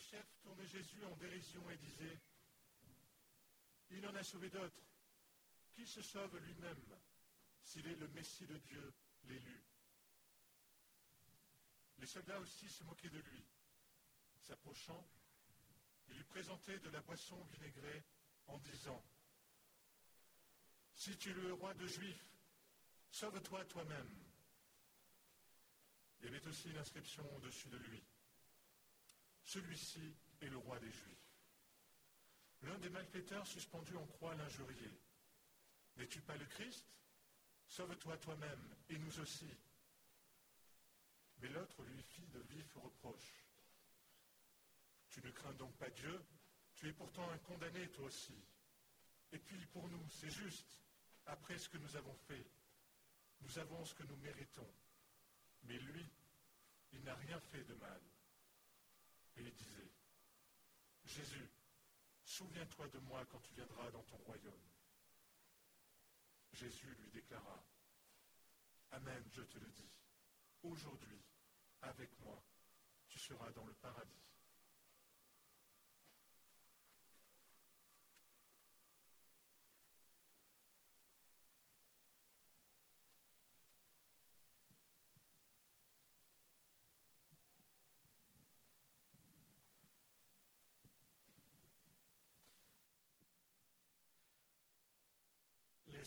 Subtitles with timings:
[0.00, 2.18] Les chefs tournaient Jésus en dérision et disaient
[3.90, 4.80] Il en a sauvé d'autres.
[5.74, 6.98] Qu'il se sauve lui-même
[7.62, 8.94] s'il est le Messie de Dieu,
[9.24, 9.62] l'élu?
[11.98, 13.44] Les soldats aussi se moquaient de lui.
[14.40, 15.06] S'approchant,
[16.08, 18.02] ils lui présentaient de la boisson vinaigrée
[18.46, 19.04] en disant
[20.94, 22.38] Si tu es le roi de Juifs,
[23.10, 24.16] sauve-toi toi-même.
[26.20, 28.02] Il y avait aussi une inscription au-dessus de lui.
[29.50, 31.34] Celui-ci est le roi des Juifs.
[32.62, 35.00] L'un des malfaiteurs suspendus en croix l'injuriait.
[35.96, 36.86] N'es-tu pas le Christ?
[37.66, 39.50] Sauve-toi toi-même et nous aussi.
[41.38, 43.44] Mais l'autre lui fit de vifs reproches.
[45.08, 46.24] Tu ne crains donc pas Dieu?
[46.76, 48.40] Tu es pourtant un condamné toi aussi.
[49.32, 50.78] Et puis pour nous, c'est juste,
[51.26, 52.46] après ce que nous avons fait,
[53.40, 54.72] nous avons ce que nous méritons.
[55.64, 56.08] Mais lui,
[56.92, 58.00] il n'a rien fait de mal.
[61.10, 61.50] Jésus,
[62.22, 64.62] souviens-toi de moi quand tu viendras dans ton royaume.
[66.52, 67.64] Jésus lui déclara,
[68.92, 69.90] Amen, je te le dis,
[70.62, 71.20] aujourd'hui,
[71.82, 72.40] avec moi,
[73.08, 74.29] tu seras dans le paradis.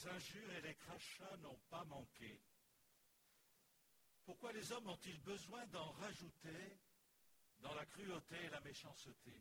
[0.04, 2.42] Les injures et les crachats n'ont pas manqué.
[4.26, 6.78] Pourquoi les hommes ont-ils besoin d'en rajouter
[7.60, 9.34] dans la cruauté et la méchanceté?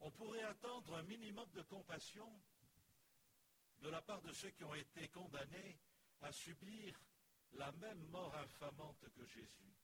[0.00, 2.42] On pourrait attendre un minimum de compassion
[3.78, 5.78] de la part de ceux qui ont été condamnés
[6.22, 6.98] à subir
[7.52, 9.76] la même mort infamante que Jésus.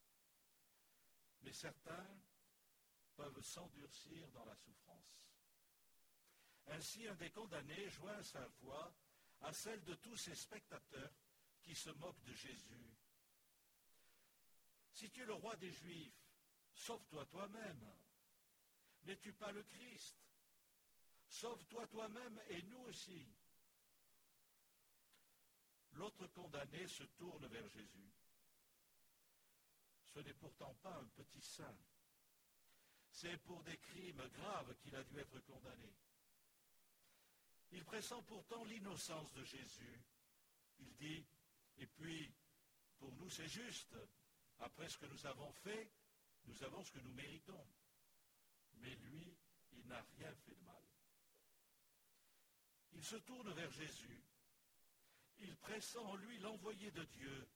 [1.43, 2.19] Mais certains
[3.15, 5.28] peuvent s'endurcir dans la souffrance.
[6.69, 8.93] Ainsi, un des condamnés joint sa voix
[9.41, 11.12] à celle de tous ces spectateurs
[11.62, 12.97] qui se moquent de Jésus.
[14.93, 16.12] Si tu es le roi des Juifs,
[16.73, 17.93] sauve-toi toi-même.
[19.05, 20.17] N'es-tu pas le Christ?
[21.29, 23.26] Sauve-toi toi-même et nous aussi.
[25.93, 28.12] L'autre condamné se tourne vers Jésus.
[30.06, 31.79] Ce n'est pourtant pas un petit saint.
[33.11, 35.93] C'est pour des crimes graves qu'il a dû être condamné.
[37.73, 40.03] Il pressent pourtant l'innocence de Jésus.
[40.79, 41.26] Il dit,
[41.79, 42.32] et puis,
[42.99, 43.97] pour nous c'est juste,
[44.61, 45.93] après ce que nous avons fait,
[46.47, 47.67] nous avons ce que nous méritons.
[48.75, 49.37] Mais lui,
[49.73, 50.82] il n'a rien fait de mal.
[52.93, 54.25] Il se tourne vers Jésus.
[55.38, 57.49] Il pressent en lui l'envoyé de Dieu,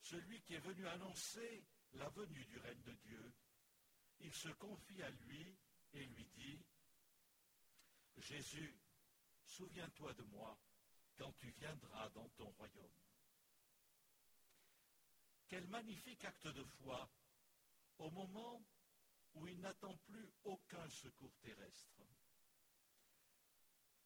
[0.00, 3.34] celui qui est venu annoncer la venue du règne de Dieu.
[4.20, 5.56] Il se confie à lui
[5.92, 6.64] et lui dit,
[8.16, 8.74] Jésus,
[9.46, 10.58] Souviens-toi de moi
[11.16, 13.00] quand tu viendras dans ton royaume.
[15.48, 17.08] Quel magnifique acte de foi
[17.98, 18.62] au moment
[19.34, 22.02] où il n'attend plus aucun secours terrestre.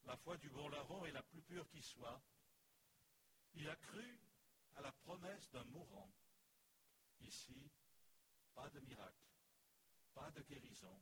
[0.03, 2.21] La foi du bon larron est la plus pure qui soit.
[3.53, 4.19] Il a cru
[4.75, 6.11] à la promesse d'un mourant.
[7.21, 7.71] Ici,
[8.53, 9.27] pas de miracle,
[10.13, 11.01] pas de guérison.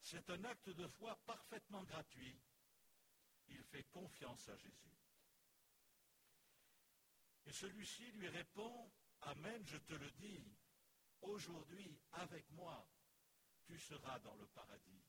[0.00, 2.38] C'est un acte de foi parfaitement gratuit
[3.48, 4.96] il fait confiance à Jésus.
[7.46, 8.90] Et celui-ci lui répond,
[9.22, 10.44] Amen, je te le dis,
[11.20, 12.88] aujourd'hui avec moi,
[13.64, 15.02] tu seras dans le paradis.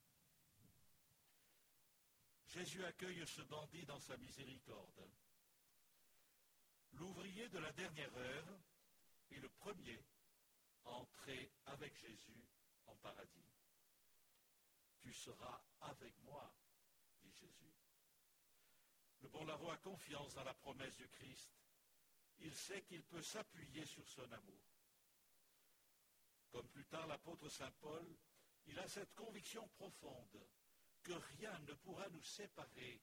[2.48, 5.10] Jésus accueille ce bandit dans sa miséricorde.
[6.92, 8.60] L'ouvrier de la dernière heure
[9.32, 10.00] est le premier
[10.86, 12.46] à entrer avec Jésus
[12.86, 13.50] en paradis.
[15.00, 16.54] Tu seras avec moi,
[17.22, 17.73] dit Jésus.
[19.24, 21.50] Le bon larron a confiance dans la promesse du Christ.
[22.40, 24.64] Il sait qu'il peut s'appuyer sur son amour.
[26.52, 28.06] Comme plus tard l'apôtre Saint Paul,
[28.66, 30.46] il a cette conviction profonde
[31.02, 33.02] que rien ne pourra nous séparer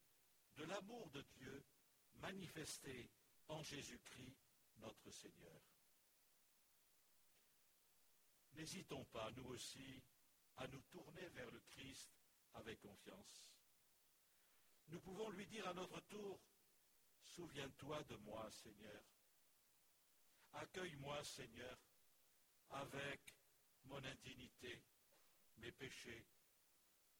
[0.56, 1.64] de l'amour de Dieu
[2.16, 3.10] manifesté
[3.48, 4.36] en Jésus-Christ
[4.76, 5.60] notre Seigneur.
[8.52, 10.02] N'hésitons pas, nous aussi,
[10.58, 12.10] à nous tourner vers le Christ
[12.54, 13.49] avec confiance
[14.90, 16.38] nous pouvons lui dire à notre tour,
[17.24, 19.02] Souviens-toi de moi, Seigneur.
[20.52, 21.78] Accueille-moi, Seigneur,
[22.70, 23.20] avec
[23.84, 24.82] mon indignité,
[25.58, 26.26] mes péchés,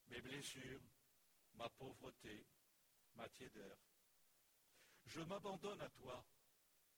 [0.08, 0.81] mes blessures,
[1.55, 2.44] ma pauvreté,
[3.14, 3.76] ma tiédeur.
[5.06, 6.25] Je m'abandonne à toi.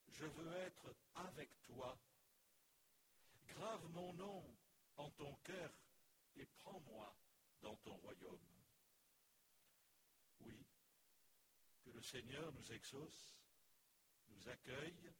[0.08, 1.98] Je veux être avec toi.
[3.46, 4.56] Grave mon nom
[4.96, 5.70] en ton cœur
[6.36, 7.14] et prends-moi
[7.60, 8.40] dans ton royaume.
[10.40, 10.66] Oui,
[11.84, 13.32] que le Seigneur nous exauce,
[14.30, 15.12] nous accueille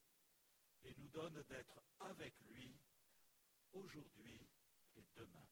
[0.83, 2.77] et nous donne d'être avec lui
[3.73, 4.49] aujourd'hui
[4.97, 5.47] et demain.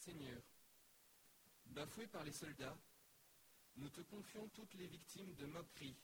[0.00, 0.42] Seigneur,
[1.80, 2.76] bafoué par les soldats,
[3.76, 5.96] nous te confions toutes les victimes de moqueries,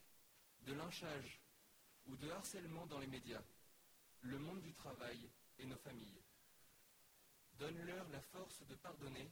[0.62, 1.42] de lynchage
[2.06, 3.42] ou de harcèlement dans les médias,
[4.22, 5.28] le monde du travail
[5.58, 6.22] et nos familles.
[7.58, 9.30] Donne-leur la force de pardonner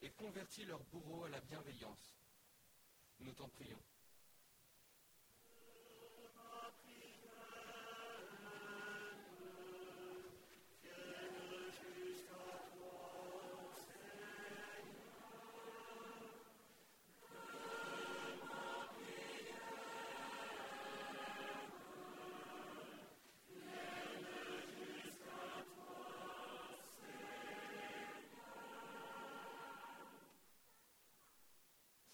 [0.00, 2.14] et convertis leurs bourreaux à la bienveillance.
[3.18, 3.82] Nous t'en prions.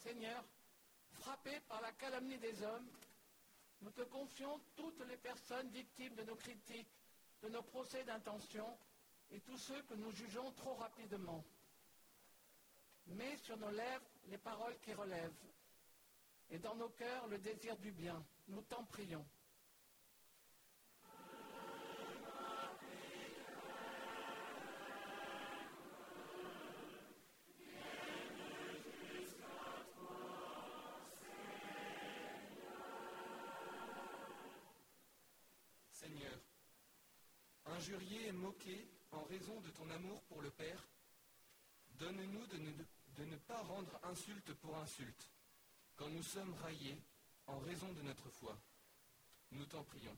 [0.04, 0.44] Seigneur,
[1.68, 2.88] par la calomnie des hommes,
[3.82, 6.88] nous te confions toutes les personnes victimes de nos critiques,
[7.42, 8.66] de nos procès d'intention
[9.30, 11.44] et tous ceux que nous jugeons trop rapidement.
[13.06, 15.32] Mets sur nos lèvres les paroles qui relèvent
[16.50, 18.24] et dans nos cœurs le désir du bien.
[18.48, 19.24] Nous t'en prions.
[36.04, 36.38] Seigneur,
[37.74, 40.88] injurié et moqué en raison de ton amour pour le Père,
[41.98, 42.70] donne-nous de ne,
[43.16, 45.30] de ne pas rendre insulte pour insulte,
[45.96, 47.00] quand nous sommes raillés
[47.46, 48.56] en raison de notre foi.
[49.52, 50.16] Nous t'en prions.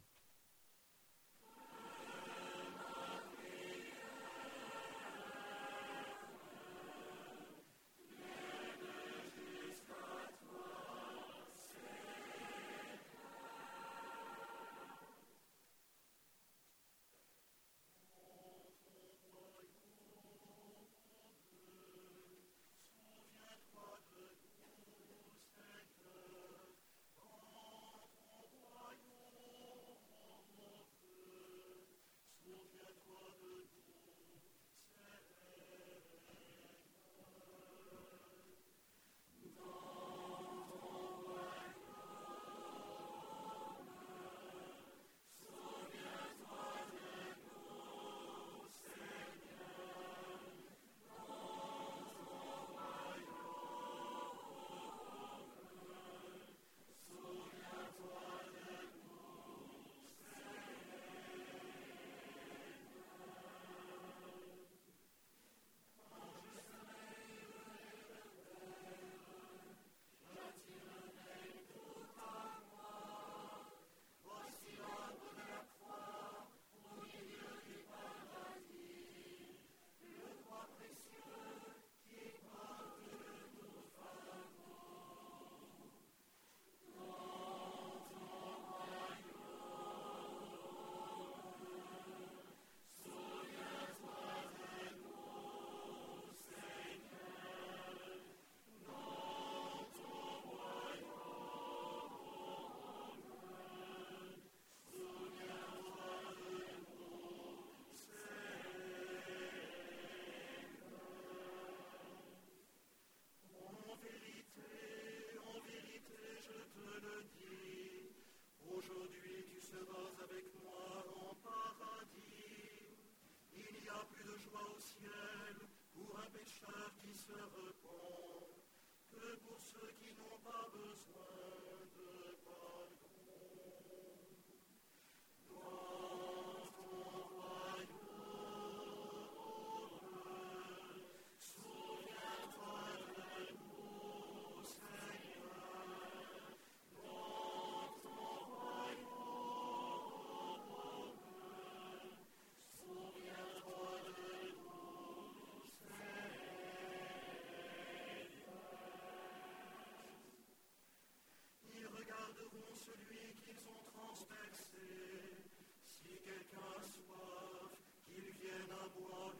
[165.85, 167.70] Si quelqu'un soif,
[168.06, 169.32] qu'il vienne à boire